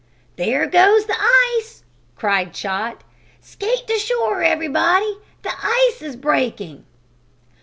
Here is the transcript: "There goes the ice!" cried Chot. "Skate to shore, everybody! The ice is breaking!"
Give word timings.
"There 0.35 0.65
goes 0.65 1.05
the 1.05 1.15
ice!" 1.59 1.83
cried 2.15 2.55
Chot. 2.55 3.03
"Skate 3.39 3.85
to 3.85 3.99
shore, 3.99 4.41
everybody! 4.41 5.19
The 5.43 5.51
ice 5.61 6.01
is 6.01 6.15
breaking!" 6.15 6.85